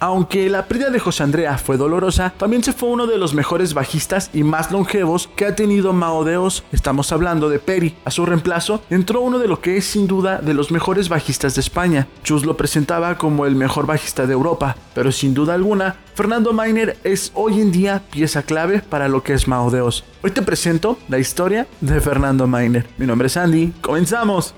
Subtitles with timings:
[0.00, 3.74] Aunque la pérdida de José Andrea fue dolorosa, también se fue uno de los mejores
[3.74, 6.62] bajistas y más longevos que ha tenido Mao Deos.
[6.70, 7.96] Estamos hablando de Peri.
[8.04, 11.56] A su reemplazo entró uno de lo que es sin duda de los mejores bajistas
[11.56, 12.06] de España.
[12.22, 16.96] Chus lo presentaba como el mejor bajista de Europa, pero sin duda alguna, Fernando Miner
[17.02, 20.04] es hoy en día pieza clave para lo que es Mao Deos.
[20.22, 22.86] Hoy te presento la historia de Fernando Miner.
[22.98, 23.72] Mi nombre es Andy.
[23.80, 24.54] ¡Comenzamos!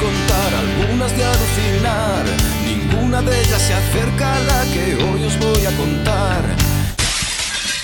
[0.00, 2.61] contar, algunas de alucinar
[3.12, 6.42] una de ellas se acerca a la que hoy os voy a contar.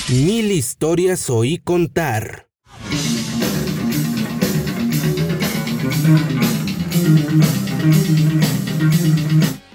[0.08, 2.46] Mil historias oí contar.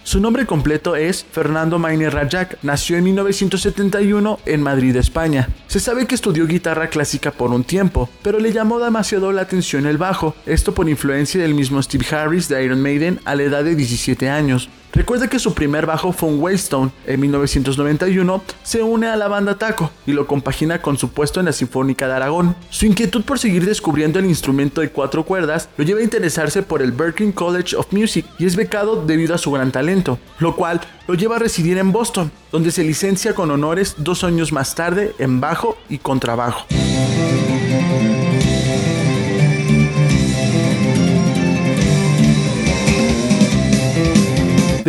[0.04, 2.58] Su nombre completo es Fernando Mainer Rajak.
[2.64, 5.50] Nació en 1971 en Madrid, España.
[5.68, 9.86] Se sabe que estudió guitarra clásica por un tiempo, pero le llamó demasiado la atención
[9.86, 13.64] el bajo, esto por influencia del mismo Steve Harris de Iron Maiden a la edad
[13.64, 14.68] de 17 años.
[14.94, 16.92] Recuerda que su primer bajo fue un Waystone.
[17.08, 21.48] En 1991 se une a la banda Taco y lo compagina con su puesto en
[21.48, 22.56] la Sinfónica de Aragón.
[22.70, 26.84] Su inquietud por seguir descubriendo el instrumento de cuatro cuerdas lo lleva a interesarse por
[26.84, 30.80] el Berklee College of Music y es becado debido a su gran talento, lo cual
[31.08, 35.16] lo lleva a residir en Boston, donde se licencia con honores dos años más tarde
[35.18, 36.68] en bajo y contrabajo.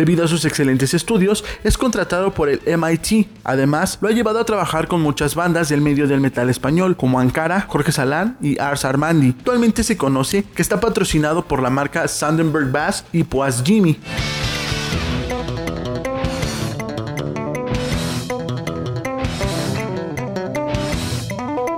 [0.05, 3.27] Debido a sus excelentes estudios, es contratado por el MIT.
[3.43, 7.19] Además, lo ha llevado a trabajar con muchas bandas del medio del metal español, como
[7.19, 9.29] Ankara, Jorge Salán y Ars Armandi.
[9.29, 13.97] Actualmente se conoce que está patrocinado por la marca Sandenberg Bass y Poas Jimmy.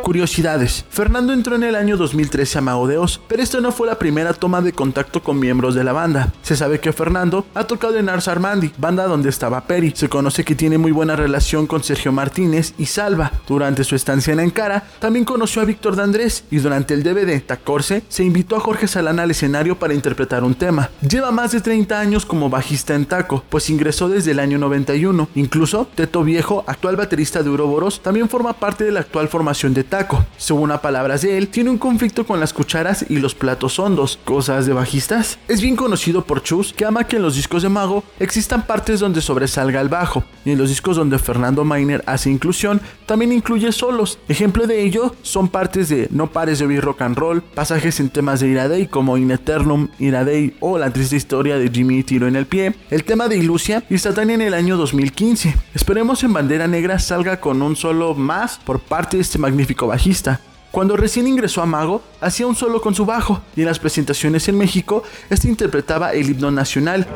[0.08, 0.86] Curiosidades.
[0.90, 4.62] Fernando entró en el año 2013 a Maodeos, pero esta no fue la primera toma
[4.62, 6.32] de contacto con miembros de la banda.
[6.44, 9.92] Se sabe que Fernando ha tocado en Ars Armandi, banda donde estaba Peri.
[9.94, 13.34] Se conoce que tiene muy buena relación con Sergio Martínez y Salva.
[13.50, 18.04] Durante su estancia en Ankara, también conoció a Víctor D'Andrés y durante el DVD Tacorce
[18.08, 20.90] se invitó a Jorge Salán al escenario para interpretar un tema.
[21.02, 25.28] Lleva más de 30 años como bajista en Taco, pues ingresó desde el año 91.
[25.36, 29.84] Incluso Teto Viejo, actual baterista de Uroboros, también forma parte de la actual formación de
[29.84, 29.97] Taco
[30.38, 34.20] según a palabras de él, tiene un conflicto con las cucharas y los platos hondos,
[34.24, 35.40] cosas de bajistas.
[35.48, 39.00] Es bien conocido por Chus que ama que en los discos de Mago existan partes
[39.00, 43.72] donde sobresalga el bajo, y en los discos donde Fernando Miner hace inclusión, también incluye
[43.72, 44.20] solos.
[44.28, 48.10] Ejemplo de ello son partes de No pares de oír rock and roll, pasajes en
[48.10, 52.36] temas de Iradei como In Eternum, Iradei o La triste historia de Jimmy Tiro en
[52.36, 55.56] el pie, el tema de Ilusia y Satania en el año 2015.
[55.74, 60.40] Esperemos en Bandera Negra salga con un solo más por parte de este magnífico bajista.
[60.72, 64.48] Cuando recién ingresó a Mago, hacía un solo con su bajo y en las presentaciones
[64.48, 67.08] en México, este interpretaba el himno nacional.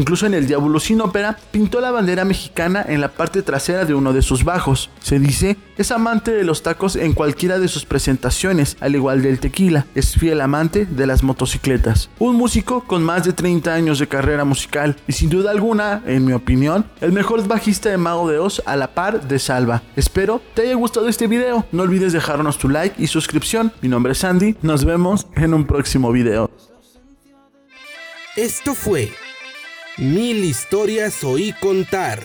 [0.00, 3.92] Incluso en el Diablo sin ópera pintó la bandera mexicana en la parte trasera de
[3.92, 4.88] uno de sus bajos.
[5.02, 9.40] Se dice, es amante de los tacos en cualquiera de sus presentaciones, al igual del
[9.40, 9.84] tequila.
[9.94, 12.08] Es fiel amante de las motocicletas.
[12.18, 16.24] Un músico con más de 30 años de carrera musical y sin duda alguna, en
[16.24, 19.82] mi opinión, el mejor bajista de Mago de Oz a la par de Salva.
[19.96, 21.66] Espero te haya gustado este video.
[21.72, 23.70] No olvides dejarnos tu like y suscripción.
[23.82, 24.56] Mi nombre es Andy.
[24.62, 26.50] Nos vemos en un próximo video.
[28.34, 29.10] Esto fue
[30.00, 32.24] Mil historias oí contar.